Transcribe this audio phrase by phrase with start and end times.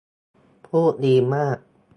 [0.67, 1.57] พูดดีมาก